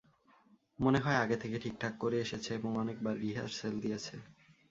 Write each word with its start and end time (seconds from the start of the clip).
মনে 0.79 0.99
হয় 0.99 1.17
আগে 1.17 1.37
থেকে 1.37 1.57
ঠিকঠাক 1.59 1.93
করে 1.97 2.17
এসেছে 2.19 2.49
এবং 2.53 2.71
অনেক 2.77 2.97
বার 3.01 3.15
রিহার্সেল 3.19 3.73
দিয়েছে। 3.79 4.15